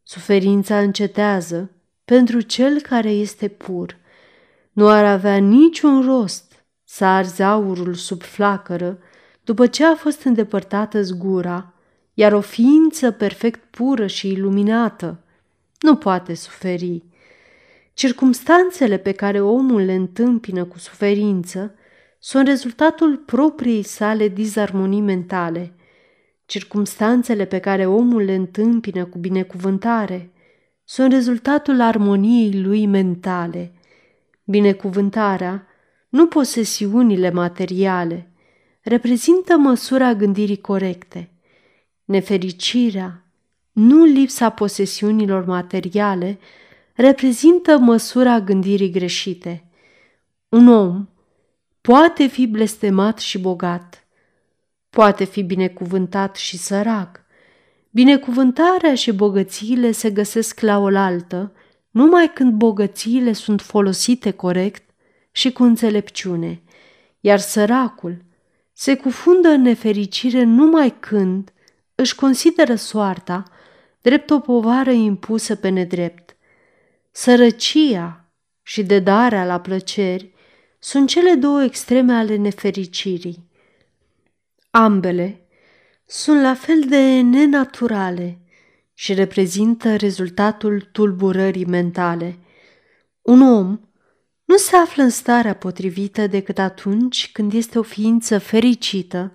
Suferința 0.03 0.79
încetează 0.79 1.71
pentru 2.05 2.41
cel 2.41 2.81
care 2.81 3.11
este 3.11 3.49
pur. 3.49 3.97
Nu 4.73 4.89
ar 4.89 5.05
avea 5.05 5.37
niciun 5.37 6.05
rost 6.05 6.65
să 6.85 7.05
arzi 7.05 7.43
aurul 7.43 7.95
sub 7.95 8.23
flacără 8.23 8.99
după 9.45 9.67
ce 9.67 9.85
a 9.85 9.95
fost 9.95 10.23
îndepărtată 10.23 11.03
zgura, 11.03 11.73
iar 12.15 12.33
o 12.33 12.41
ființă 12.41 13.11
perfect 13.11 13.61
pură 13.71 14.07
și 14.07 14.29
iluminată 14.29 15.19
nu 15.81 15.97
poate 15.97 16.35
suferi. 16.35 17.03
Circumstanțele 17.95 18.97
pe 18.97 19.13
care 19.13 19.41
omul 19.41 19.81
le 19.81 19.95
întâmpină 19.95 20.65
cu 20.65 20.79
suferință 20.79 21.75
sunt 22.19 22.47
rezultatul 22.47 23.17
propriei 23.17 23.83
sale 23.83 24.29
dizarmonii 24.29 25.01
mentale. 25.01 25.75
Circumstanțele 26.53 27.45
pe 27.45 27.59
care 27.59 27.87
omul 27.87 28.23
le 28.23 28.35
întâmpină 28.35 29.05
cu 29.05 29.19
binecuvântare 29.19 30.33
sunt 30.85 31.13
rezultatul 31.13 31.81
armoniei 31.81 32.63
lui 32.63 32.87
mentale. 32.87 33.73
Binecuvântarea, 34.45 35.67
nu 36.09 36.27
posesiunile 36.27 37.31
materiale, 37.31 38.31
reprezintă 38.81 39.57
măsura 39.57 40.15
gândirii 40.15 40.61
corecte. 40.61 41.31
Nefericirea, 42.05 43.25
nu 43.73 44.05
lipsa 44.05 44.51
posesiunilor 44.51 45.45
materiale, 45.45 46.39
reprezintă 46.95 47.79
măsura 47.79 48.41
gândirii 48.41 48.91
greșite. 48.91 49.65
Un 50.49 50.69
om 50.69 51.09
poate 51.81 52.27
fi 52.27 52.47
blestemat 52.47 53.19
și 53.19 53.39
bogat, 53.39 54.02
poate 54.95 55.25
fi 55.25 55.43
binecuvântat 55.43 56.37
și 56.37 56.57
sărac. 56.57 57.21
Binecuvântarea 57.91 58.95
și 58.95 59.13
bogățiile 59.13 59.91
se 59.91 60.11
găsesc 60.11 60.61
la 60.61 60.79
oaltă 60.79 61.53
numai 61.91 62.33
când 62.35 62.53
bogățiile 62.53 63.33
sunt 63.33 63.61
folosite 63.61 64.31
corect 64.31 64.91
și 65.31 65.53
cu 65.53 65.63
înțelepciune, 65.63 66.63
iar 67.21 67.39
săracul 67.39 68.25
se 68.73 68.97
cufundă 68.97 69.49
în 69.49 69.63
nefericire 69.63 70.43
numai 70.43 70.95
când 71.01 71.53
își 71.95 72.15
consideră 72.15 72.75
soarta 72.75 73.43
drept 74.01 74.31
o 74.31 74.39
povară 74.39 74.91
impusă 74.91 75.55
pe 75.55 75.69
nedrept. 75.69 76.37
Sărăcia 77.11 78.31
și 78.63 78.83
dedarea 78.83 79.45
la 79.45 79.61
plăceri 79.61 80.35
sunt 80.79 81.09
cele 81.09 81.35
două 81.35 81.63
extreme 81.63 82.13
ale 82.13 82.37
nefericirii. 82.37 83.51
Ambele 84.75 85.47
sunt 86.07 86.41
la 86.41 86.55
fel 86.55 86.81
de 86.89 87.21
nenaturale 87.21 88.39
și 88.95 89.15
reprezintă 89.15 89.97
rezultatul 89.97 90.89
tulburării 90.93 91.65
mentale. 91.65 92.39
Un 93.23 93.43
om 93.43 93.81
nu 94.45 94.57
se 94.57 94.77
află 94.77 95.03
în 95.03 95.11
starea 95.11 95.55
potrivită 95.55 96.27
decât 96.27 96.59
atunci 96.59 97.33
când 97.33 97.53
este 97.53 97.79
o 97.79 97.83
ființă 97.83 98.39
fericită, 98.39 99.33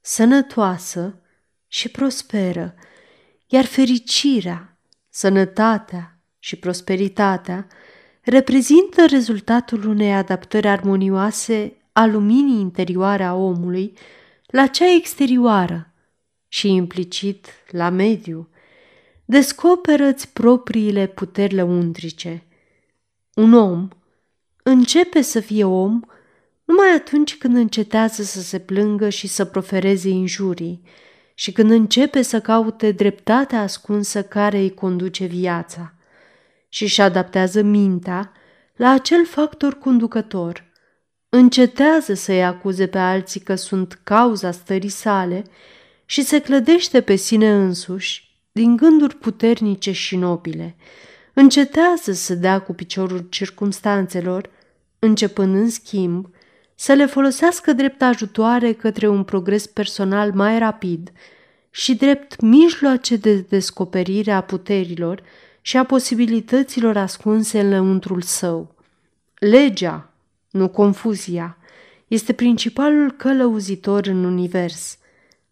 sănătoasă 0.00 1.22
și 1.66 1.88
prosperă, 1.88 2.74
iar 3.46 3.64
fericirea, 3.64 4.78
sănătatea 5.08 6.18
și 6.38 6.56
prosperitatea 6.56 7.66
reprezintă 8.22 9.06
rezultatul 9.06 9.86
unei 9.86 10.12
adaptări 10.14 10.68
armonioase 10.68 11.76
a 11.92 12.06
luminii 12.06 12.60
interioare 12.60 13.24
a 13.24 13.34
omului 13.34 13.98
la 14.50 14.66
cea 14.66 14.94
exterioară 14.94 15.92
și 16.48 16.68
implicit 16.68 17.46
la 17.70 17.88
mediu. 17.88 18.48
Descoperă-ți 19.24 20.28
propriile 20.32 21.06
puteri 21.06 21.54
lăuntrice. 21.54 22.46
Un 23.34 23.52
om 23.52 23.88
începe 24.62 25.20
să 25.20 25.40
fie 25.40 25.64
om 25.64 26.00
numai 26.64 26.88
atunci 26.96 27.36
când 27.36 27.56
încetează 27.56 28.22
să 28.22 28.40
se 28.40 28.58
plângă 28.58 29.08
și 29.08 29.26
să 29.26 29.44
profereze 29.44 30.08
injurii 30.08 30.82
și 31.34 31.52
când 31.52 31.70
începe 31.70 32.22
să 32.22 32.40
caute 32.40 32.92
dreptatea 32.92 33.60
ascunsă 33.60 34.22
care 34.22 34.58
îi 34.58 34.74
conduce 34.74 35.24
viața 35.24 35.94
și 36.68 36.82
își 36.82 37.00
adaptează 37.00 37.62
mintea 37.62 38.32
la 38.76 38.90
acel 38.90 39.26
factor 39.26 39.78
conducător. 39.78 40.67
Încetează 41.28 42.14
să-i 42.14 42.44
acuze 42.44 42.86
pe 42.86 42.98
alții 42.98 43.40
că 43.40 43.54
sunt 43.54 44.00
cauza 44.04 44.50
stării 44.50 44.88
sale 44.88 45.44
și 46.04 46.22
se 46.22 46.40
clădește 46.40 47.00
pe 47.00 47.14
sine 47.14 47.50
însuși 47.50 48.36
din 48.52 48.76
gânduri 48.76 49.16
puternice 49.16 49.92
și 49.92 50.16
nobile. 50.16 50.76
Încetează 51.32 52.12
să 52.12 52.34
dea 52.34 52.60
cu 52.60 52.72
piciorul 52.72 53.26
circumstanțelor, 53.28 54.50
începând 54.98 55.54
în 55.54 55.70
schimb 55.70 56.30
să 56.74 56.92
le 56.92 57.06
folosească 57.06 57.72
drept 57.72 58.02
ajutoare 58.02 58.72
către 58.72 59.08
un 59.08 59.24
progres 59.24 59.66
personal 59.66 60.32
mai 60.32 60.58
rapid 60.58 61.12
și 61.70 61.94
drept 61.94 62.40
mijloace 62.40 63.16
de 63.16 63.34
descoperire 63.34 64.32
a 64.32 64.40
puterilor 64.40 65.22
și 65.60 65.76
a 65.76 65.84
posibilităților 65.84 66.96
ascunse 66.96 67.60
în 67.60 67.68
lăuntrul 67.68 68.22
său. 68.22 68.74
Legea, 69.38 70.07
nu 70.50 70.68
confuzia, 70.68 71.56
este 72.06 72.32
principalul 72.32 73.10
călăuzitor 73.10 74.06
în 74.06 74.24
univers. 74.24 74.98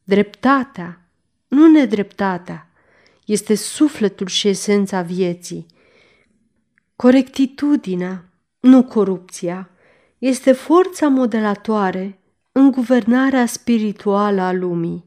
Dreptatea, 0.04 1.00
nu 1.48 1.70
nedreptatea, 1.70 2.70
este 3.24 3.54
sufletul 3.54 4.26
și 4.26 4.48
esența 4.48 5.02
vieții. 5.02 5.66
Corectitudinea, 6.96 8.24
nu 8.60 8.84
corupția, 8.84 9.70
este 10.18 10.52
forța 10.52 11.08
modelatoare 11.08 12.18
în 12.52 12.70
guvernarea 12.70 13.46
spirituală 13.46 14.40
a 14.40 14.52
lumii. 14.52 15.04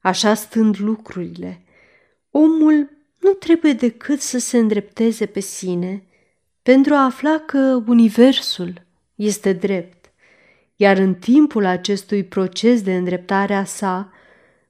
Așa 0.00 0.34
stând 0.34 0.78
lucrurile, 0.78 1.62
omul 2.30 2.90
nu 3.20 3.30
trebuie 3.30 3.72
decât 3.72 4.20
să 4.20 4.38
se 4.38 4.58
îndrepteze 4.58 5.26
pe 5.26 5.40
sine 5.40 6.02
pentru 6.62 6.94
a 6.94 7.04
afla 7.04 7.42
că 7.46 7.82
Universul 7.86 8.85
este 9.16 9.52
drept, 9.52 10.12
iar 10.76 10.96
în 10.96 11.14
timpul 11.14 11.64
acestui 11.64 12.24
proces 12.24 12.82
de 12.82 12.96
îndreptare 12.96 13.54
a 13.54 13.64
sa, 13.64 14.12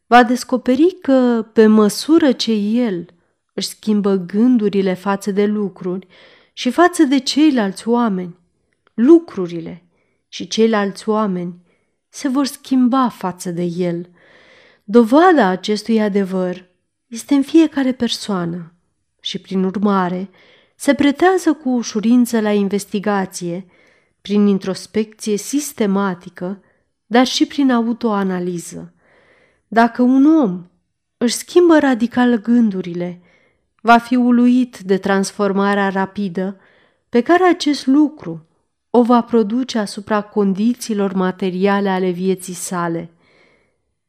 va 0.07 0.23
descoperi 0.23 0.97
că, 1.03 1.47
pe 1.53 1.67
măsură 1.67 2.33
ce 2.33 2.53
el 2.53 3.07
își 3.55 3.69
schimbă 3.69 4.15
gândurile 4.15 4.95
față 4.95 5.31
de 5.31 5.45
lucruri 5.45 6.07
și 6.53 6.71
față 6.71 7.03
de 7.03 7.19
ceilalți 7.19 7.89
oameni, 7.89 8.37
lucrurile 8.95 9.85
și 10.29 10.47
ceilalți 10.47 11.09
oameni 11.09 11.55
se 12.09 12.29
vor 12.29 12.47
schimba 12.47 13.09
față 13.09 13.51
de 13.51 13.63
el. 13.63 14.11
Dovada 14.85 15.47
acestui 15.47 16.01
adevăr 16.01 16.65
este 17.07 17.35
în 17.35 17.43
fiecare 17.43 17.93
persoană 17.93 18.75
și, 19.21 19.39
prin 19.39 19.65
urmare, 19.65 20.31
se 20.77 20.95
pretează 20.95 21.53
cu 21.53 21.69
ușurință 21.69 22.41
la 22.41 22.53
investigație, 22.53 23.67
prin 24.27 24.47
introspecție 24.47 25.37
sistematică, 25.37 26.63
dar 27.07 27.27
și 27.27 27.47
prin 27.47 27.71
autoanaliză. 27.71 28.93
Dacă 29.69 30.03
un 30.03 30.27
om 30.27 30.67
își 31.17 31.35
schimbă 31.35 31.79
radical 31.79 32.41
gândurile, 32.41 33.21
va 33.81 33.99
fi 33.99 34.15
uluit 34.17 34.79
de 34.79 34.97
transformarea 34.97 35.89
rapidă 35.89 36.61
pe 37.09 37.21
care 37.21 37.45
acest 37.45 37.87
lucru 37.87 38.47
o 38.91 39.03
va 39.03 39.23
produce 39.23 39.79
asupra 39.79 40.23
condițiilor 40.23 41.13
materiale 41.13 41.89
ale 41.89 42.11
vieții 42.11 42.55
sale. 42.55 43.11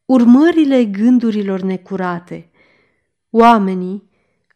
Urmările 0.04 0.84
gândurilor 0.84 1.60
necurate. 1.60 2.50
Oamenii 3.30 4.10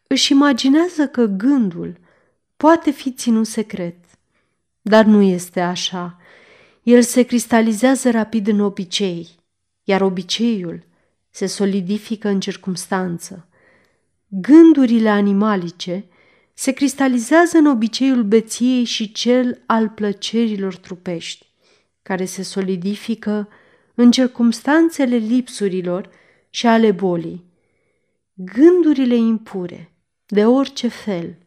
își 0.07 0.31
imaginează 0.31 1.07
că 1.07 1.25
gândul 1.25 1.97
poate 2.57 2.91
fi 2.91 3.11
ținut 3.11 3.47
secret, 3.47 4.02
dar 4.83 5.05
nu 5.05 5.21
este 5.21 5.59
așa. 5.59 6.17
El 6.83 7.01
se 7.01 7.21
cristalizează 7.21 8.11
rapid 8.11 8.47
în 8.47 8.59
obicei, 8.59 9.29
iar 9.83 10.01
obiceiul 10.01 10.83
se 11.29 11.45
solidifică 11.45 12.27
în 12.27 12.39
circumstanță. 12.39 13.47
Gândurile 14.27 15.09
animalice 15.09 16.05
se 16.53 16.71
cristalizează 16.71 17.57
în 17.57 17.65
obiceiul 17.65 18.23
beției 18.23 18.83
și 18.83 19.11
cel 19.11 19.61
al 19.65 19.89
plăcerilor 19.89 20.75
trupești, 20.75 21.45
care 22.01 22.25
se 22.25 22.43
solidifică 22.43 23.49
în 23.95 24.11
circumstanțele 24.11 25.15
lipsurilor 25.15 26.09
și 26.49 26.67
ale 26.67 26.91
bolii. 26.91 27.43
Gândurile 28.33 29.15
impure, 29.15 29.91
de 30.25 30.45
orice 30.45 30.87
fel, 30.87 31.37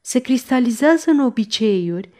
se 0.00 0.18
cristalizează 0.18 1.10
în 1.10 1.20
obiceiuri 1.20 2.10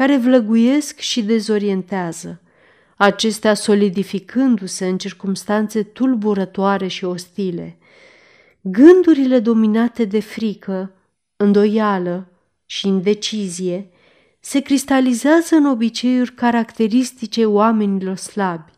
care 0.00 0.16
vlăguiesc 0.16 0.98
și 0.98 1.22
dezorientează, 1.22 2.40
acestea 2.96 3.54
solidificându-se 3.54 4.86
în 4.86 4.98
circumstanțe 4.98 5.82
tulburătoare 5.82 6.86
și 6.86 7.04
ostile. 7.04 7.78
Gândurile 8.60 9.38
dominate 9.38 10.04
de 10.04 10.20
frică, 10.20 10.92
îndoială 11.36 12.30
și 12.66 12.86
indecizie 12.86 13.90
se 14.40 14.60
cristalizează 14.60 15.54
în 15.54 15.66
obiceiuri 15.66 16.32
caracteristice 16.34 17.46
oamenilor 17.46 18.16
slabi, 18.16 18.72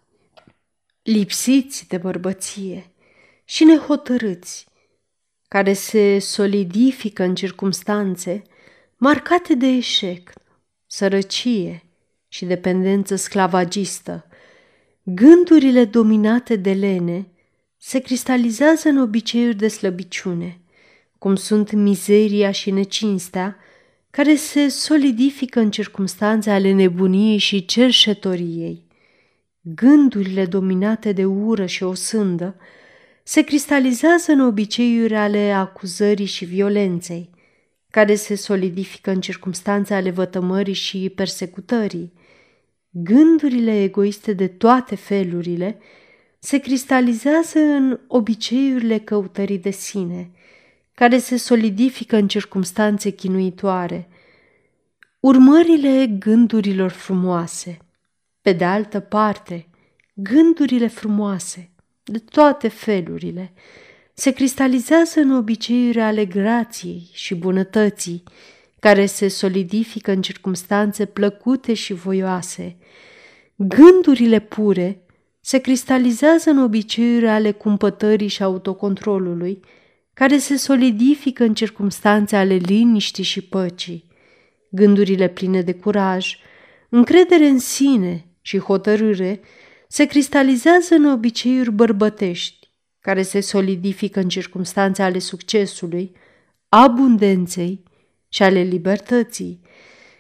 lipsiți 1.03 1.89
de 1.89 1.97
bărbăție 1.97 2.93
și 3.45 3.65
nehotărâți, 3.65 4.67
care 5.49 5.73
se 5.73 6.19
solidifică 6.19 7.23
în 7.23 7.35
circumstanțe 7.35 8.43
marcate 8.97 9.55
de 9.55 9.67
eșec, 9.67 10.33
sărăcie 10.95 11.83
și 12.29 12.45
dependență 12.45 13.15
sclavagistă. 13.15 14.27
Gândurile 15.03 15.85
dominate 15.85 16.57
de 16.57 16.73
lene 16.73 17.27
se 17.79 17.99
cristalizează 17.99 18.89
în 18.89 18.99
obiceiuri 18.99 19.57
de 19.57 19.69
slăbiciune, 19.69 20.61
cum 21.19 21.35
sunt 21.35 21.73
mizeria 21.73 22.51
și 22.51 22.71
necinstea, 22.71 23.57
care 24.11 24.35
se 24.35 24.69
solidifică 24.69 25.61
în 25.61 25.71
circumstanțe 25.71 26.51
ale 26.51 26.73
nebuniei 26.73 27.39
și 27.39 27.65
cerșetoriei. 27.65 28.83
Gândurile 29.61 30.47
dominate 30.47 31.13
de 31.13 31.25
ură 31.25 31.67
și 31.67 31.83
o 31.83 31.95
sândă 31.95 32.57
se 33.23 33.43
cristalizează 33.43 34.33
în 34.33 34.41
obiceiuri 34.41 35.17
ale 35.17 35.53
acuzării 35.53 36.27
și 36.27 36.45
violenței, 36.45 37.31
care 37.93 38.15
se 38.15 38.35
solidifică 38.35 39.11
în 39.11 39.21
circumstanțe 39.21 39.95
ale 39.95 40.11
vătămării 40.11 40.75
și 40.75 41.13
persecutării. 41.15 42.13
Gândurile 42.91 43.83
egoiste 43.83 44.33
de 44.33 44.49
toate 44.49 44.95
felurile 44.95 45.79
se 46.39 46.59
cristalizează 46.59 47.59
în 47.59 48.01
obiceiurile 48.07 48.99
căutării 48.99 49.59
de 49.59 49.71
sine, 49.71 50.31
care 50.95 51.19
se 51.19 51.37
solidifică 51.37 52.17
în 52.17 52.29
circumstanțe 52.29 53.11
chinuitoare. 53.11 54.09
Urmările 55.21 56.07
gândurilor 56.19 56.91
frumoase. 56.91 57.79
Pe 58.41 58.53
de 58.53 58.65
altă 58.65 59.01
parte, 59.01 59.69
gândurile 60.15 60.87
frumoase, 60.87 61.71
de 62.03 62.19
toate 62.19 62.69
felurile, 62.69 63.53
se 64.15 64.31
cristalizează 64.31 65.21
în 65.21 65.31
obiceiuri 65.31 66.01
ale 66.01 66.25
grației 66.25 67.11
și 67.13 67.35
bunătății, 67.35 68.23
care 68.81 69.07
se 69.07 69.29
solidifică 69.29 70.11
în 70.11 70.23
circumstanțe 70.23 71.05
plăcute 71.05 71.75
și 71.75 71.93
voioase. 71.93 72.77
Gândurile 73.57 74.39
pure 74.39 75.03
se 75.41 75.59
cristalizează 75.59 76.51
în 76.51 76.59
obiceiuri 76.59 77.29
ale 77.29 77.53
cumpătării 77.53 78.29
și 78.29 78.43
autocontrolului, 78.43 79.61
care 80.15 80.39
se 80.39 80.57
solidifică 80.57 81.45
în 81.45 81.55
circumstanțe 81.55 82.37
ale 82.37 82.55
liniștii 82.55 83.25
și 83.25 83.41
păcii. 83.41 84.05
Gândurile 84.71 85.29
pline 85.29 85.63
de 85.63 85.75
curaj, 85.75 86.37
încredere 86.89 87.47
în 87.47 87.59
sine 87.59 88.27
și 88.41 88.59
hotărâre 88.59 89.41
se 89.89 90.05
cristalizează 90.05 90.95
în 90.95 91.05
obiceiuri 91.05 91.73
bărbătești, 91.73 92.62
care 93.03 93.23
se 93.23 93.41
solidifică 93.41 94.21
în 94.21 94.29
circumstanțe 94.29 95.03
ale 95.03 95.19
succesului, 95.19 96.13
abundenței 96.69 97.83
și 98.29 98.43
ale 98.43 98.61
libertății. 98.61 99.61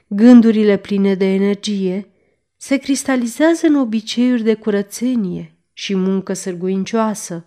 Gândurile 0.06 0.76
pline 0.76 1.14
de 1.14 1.24
energie 1.24 2.08
se 2.56 2.76
cristalizează 2.76 3.66
în 3.66 3.74
obiceiuri 3.74 4.42
de 4.42 4.54
curățenie 4.54 5.56
și 5.72 5.94
muncă 5.94 6.32
sârguincioasă, 6.32 7.44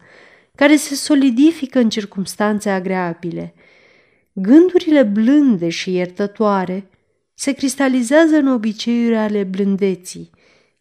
care 0.56 0.76
se 0.76 0.96
solidifică 0.96 1.80
în 1.80 1.90
circumstanțe 1.90 2.70
agreabile. 2.70 3.54
Gândurile 4.34 5.04
blânde 5.04 5.70
și 5.70 5.94
iertătoare 5.94 6.90
se 7.34 7.52
cristalizează 7.52 8.36
în 8.36 8.48
obiceiuri 8.48 9.16
ale 9.16 9.44
blândeții, 9.44 10.30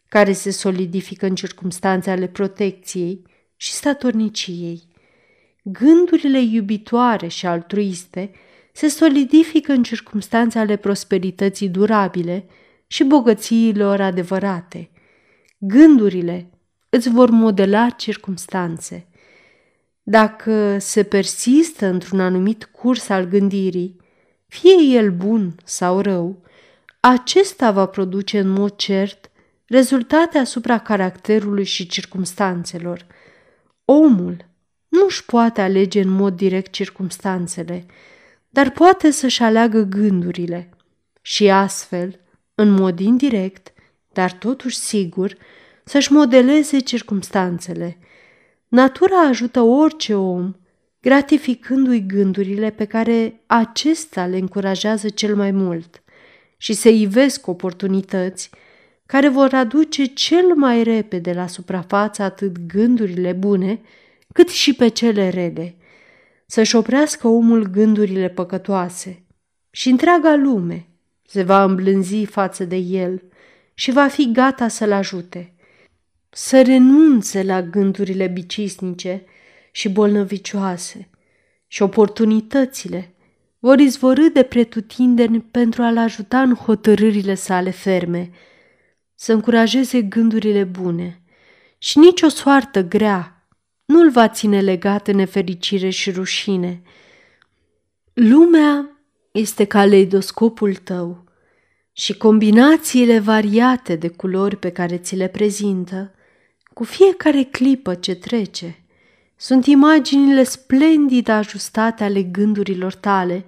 care 0.09 0.31
se 0.31 0.51
solidifică 0.51 1.25
în 1.25 1.35
circumstanțe 1.35 2.09
ale 2.09 2.27
protecției 2.27 3.21
și 3.65 3.71
statorniciei. 3.71 4.83
Gândurile 5.63 6.41
iubitoare 6.41 7.27
și 7.27 7.45
altruiste 7.45 8.31
se 8.71 8.87
solidifică 8.87 9.71
în 9.71 9.83
circumstanțe 9.83 10.59
ale 10.59 10.75
prosperității 10.75 11.69
durabile 11.69 12.45
și 12.87 13.03
bogățiilor 13.03 14.01
adevărate. 14.01 14.89
Gândurile 15.57 16.49
îți 16.89 17.09
vor 17.09 17.29
modela 17.29 17.89
circumstanțe. 17.89 19.07
Dacă 20.03 20.77
se 20.79 21.03
persistă 21.03 21.85
într-un 21.85 22.19
anumit 22.19 22.63
curs 22.63 23.09
al 23.09 23.23
gândirii, 23.23 23.95
fie 24.47 24.97
el 24.97 25.11
bun 25.11 25.55
sau 25.63 25.99
rău, 25.99 26.43
acesta 26.99 27.71
va 27.71 27.85
produce 27.85 28.39
în 28.39 28.47
mod 28.47 28.75
cert 28.75 29.31
rezultate 29.67 30.37
asupra 30.37 30.77
caracterului 30.77 31.63
și 31.63 31.87
circumstanțelor. 31.87 33.05
Omul 33.85 34.45
nu 34.87 35.05
își 35.05 35.25
poate 35.25 35.61
alege 35.61 36.01
în 36.01 36.09
mod 36.09 36.35
direct 36.35 36.71
circumstanțele, 36.71 37.85
dar 38.49 38.71
poate 38.71 39.11
să-și 39.11 39.43
aleagă 39.43 39.81
gândurile 39.81 40.69
și 41.21 41.49
astfel, 41.49 42.19
în 42.55 42.69
mod 42.69 42.99
indirect, 42.99 43.73
dar 44.13 44.31
totuși 44.31 44.77
sigur, 44.77 45.37
să-și 45.83 46.11
modeleze 46.11 46.79
circumstanțele. 46.79 47.97
Natura 48.67 49.19
ajută 49.21 49.61
orice 49.61 50.15
om, 50.15 50.53
gratificându-i 51.01 52.05
gândurile 52.05 52.69
pe 52.69 52.85
care 52.85 53.41
acesta 53.45 54.25
le 54.25 54.37
încurajează 54.37 55.09
cel 55.09 55.35
mai 55.35 55.51
mult 55.51 56.03
și 56.57 56.73
se 56.73 56.89
ivesc 56.89 57.47
oportunități 57.47 58.49
care 59.05 59.29
vor 59.29 59.53
aduce 59.53 60.05
cel 60.05 60.55
mai 60.55 60.83
repede 60.83 61.33
la 61.33 61.47
suprafață 61.47 62.21
atât 62.21 62.57
gândurile 62.67 63.31
bune, 63.31 63.81
cât 64.33 64.49
și 64.49 64.73
pe 64.73 64.87
cele 64.87 65.29
rele, 65.29 65.75
să-și 66.45 66.75
oprească 66.75 67.27
omul 67.27 67.63
gândurile 67.63 68.29
păcătoase 68.29 69.23
și 69.71 69.89
întreaga 69.89 70.35
lume 70.35 70.87
se 71.27 71.43
va 71.43 71.63
îmblânzi 71.63 72.25
față 72.25 72.63
de 72.63 72.75
el 72.75 73.21
și 73.73 73.91
va 73.91 74.07
fi 74.07 74.31
gata 74.31 74.67
să-l 74.67 74.91
ajute. 74.91 75.53
Să 76.29 76.61
renunțe 76.61 77.43
la 77.43 77.61
gândurile 77.61 78.27
bicisnice 78.27 79.23
și 79.71 79.89
bolnăvicioase 79.89 81.09
și 81.67 81.81
oportunitățile 81.81 83.15
vor 83.59 83.79
izvorâ 83.79 84.27
de 84.33 84.43
pretutindeni 84.43 85.41
pentru 85.41 85.83
a-l 85.83 85.97
ajuta 85.97 86.41
în 86.41 86.53
hotărârile 86.53 87.35
sale 87.35 87.69
ferme, 87.69 88.31
să 89.25 89.33
încurajeze 89.33 90.01
gândurile 90.01 90.63
bune 90.63 91.21
și 91.77 91.97
nicio 91.97 92.27
soartă 92.27 92.81
grea 92.81 93.47
nu-l 93.85 94.09
va 94.09 94.27
ține 94.27 94.61
legat 94.61 95.07
în 95.07 95.15
nefericire 95.15 95.89
și 95.89 96.11
rușine. 96.11 96.81
Lumea 98.13 98.99
este 99.31 99.65
caleidoscopul 99.65 100.75
tău 100.75 101.23
și 101.91 102.17
combinațiile 102.17 103.19
variate 103.19 103.95
de 103.95 104.07
culori 104.07 104.55
pe 104.55 104.69
care 104.69 104.97
ți 104.97 105.15
le 105.15 105.27
prezintă, 105.27 106.13
cu 106.73 106.83
fiecare 106.83 107.43
clipă 107.43 107.95
ce 107.95 108.15
trece, 108.15 108.85
sunt 109.35 109.65
imaginile 109.65 110.43
splendid 110.43 111.27
ajustate 111.27 112.03
ale 112.03 112.23
gândurilor 112.23 112.93
tale, 112.95 113.45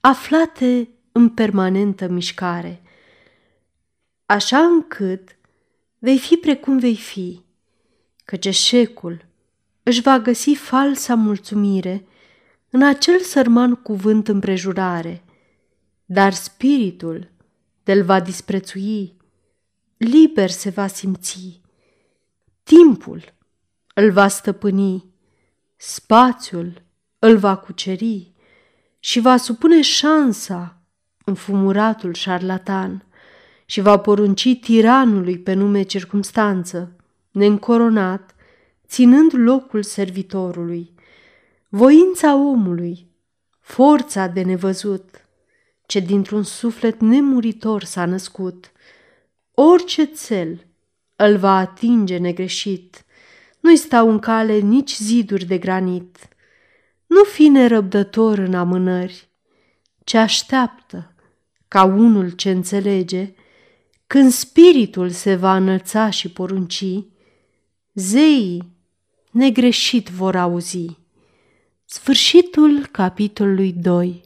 aflate 0.00 0.88
în 1.12 1.28
permanentă 1.28 2.08
mișcare 2.08 2.83
așa 4.26 4.58
încât 4.58 5.36
vei 5.98 6.18
fi 6.18 6.36
precum 6.36 6.78
vei 6.78 6.96
fi, 6.96 7.44
căci 8.24 8.46
eșecul 8.46 9.24
își 9.82 10.00
va 10.00 10.18
găsi 10.18 10.54
falsa 10.54 11.14
mulțumire 11.14 12.06
în 12.70 12.82
acel 12.82 13.20
sărman 13.20 13.74
cuvânt 13.74 14.28
împrejurare, 14.28 15.24
dar 16.04 16.32
spiritul 16.32 17.30
de-l 17.82 18.04
va 18.04 18.20
disprețui, 18.20 19.16
liber 19.96 20.50
se 20.50 20.70
va 20.70 20.86
simți, 20.86 21.60
timpul 22.62 23.34
îl 23.94 24.10
va 24.10 24.28
stăpâni, 24.28 25.04
spațiul 25.76 26.82
îl 27.18 27.36
va 27.36 27.56
cuceri 27.56 28.32
și 28.98 29.20
va 29.20 29.36
supune 29.36 29.82
șansa 29.82 30.82
înfumuratul 31.24 32.14
șarlatan 32.14 33.04
și 33.64 33.80
va 33.80 33.98
porunci 33.98 34.58
tiranului 34.60 35.38
pe 35.38 35.52
nume 35.52 35.82
circumstanță, 35.82 36.96
neîncoronat, 37.30 38.34
ținând 38.86 39.30
locul 39.34 39.82
servitorului. 39.82 40.92
Voința 41.68 42.36
omului, 42.36 43.06
forța 43.60 44.26
de 44.26 44.42
nevăzut, 44.42 45.26
ce 45.86 45.98
dintr-un 45.98 46.42
suflet 46.42 47.00
nemuritor 47.00 47.84
s-a 47.84 48.04
născut, 48.04 48.72
orice 49.54 50.04
cel 50.04 50.66
îl 51.16 51.36
va 51.36 51.56
atinge 51.56 52.16
negreșit, 52.16 53.04
nu-i 53.60 53.76
stau 53.76 54.10
în 54.10 54.18
cale 54.18 54.58
nici 54.58 54.96
ziduri 54.96 55.44
de 55.44 55.58
granit. 55.58 56.28
Nu 57.06 57.24
fi 57.24 57.48
nerăbdător 57.48 58.38
în 58.38 58.54
amânări, 58.54 59.28
ce 60.04 60.18
așteaptă 60.18 61.12
ca 61.68 61.84
unul 61.84 62.30
ce 62.30 62.50
înțelege 62.50 63.34
când 64.06 64.32
spiritul 64.32 65.10
se 65.10 65.34
va 65.34 65.56
înălța 65.56 66.10
și 66.10 66.28
porunci, 66.28 66.84
zeii 67.94 68.72
negreșit 69.30 70.08
vor 70.08 70.36
auzi. 70.36 70.98
Sfârșitul 71.84 72.86
capitolului 72.86 73.72
2 73.72 74.22